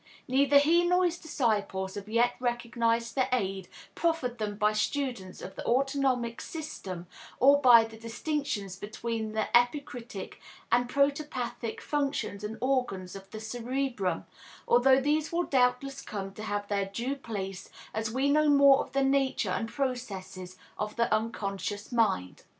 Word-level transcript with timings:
Neither 0.27 0.57
he 0.57 0.83
nor 0.83 1.05
his 1.05 1.19
disciples 1.19 1.93
have 1.93 2.09
yet 2.09 2.33
recognized 2.39 3.13
the 3.13 3.27
aid 3.31 3.67
proffered 3.93 4.39
them 4.39 4.55
by 4.57 4.73
students 4.73 5.43
of 5.43 5.53
the 5.55 5.63
autonomic 5.63 6.41
system 6.41 7.05
or 7.39 7.61
by 7.61 7.83
the 7.83 7.97
distinctions 7.97 8.75
between 8.77 9.33
the 9.33 9.47
epicritic 9.55 10.39
and 10.71 10.89
protopathic 10.89 11.81
functions 11.81 12.43
and 12.43 12.57
organs 12.61 13.15
of 13.15 13.29
the 13.29 13.39
cerebrum, 13.39 14.25
although 14.67 14.99
these 14.99 15.31
will 15.31 15.43
doubtless 15.43 16.01
come 16.01 16.33
to 16.33 16.41
have 16.41 16.67
their 16.67 16.85
due 16.85 17.15
place 17.15 17.69
as 17.93 18.09
we 18.09 18.27
know 18.27 18.49
more 18.49 18.79
of 18.79 18.93
the 18.93 19.03
nature 19.03 19.51
and 19.51 19.69
processes 19.69 20.57
of 20.79 20.95
the 20.95 21.13
unconscious 21.13 21.91
mind. 21.91 22.41